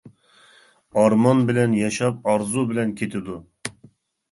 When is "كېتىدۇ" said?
3.03-3.39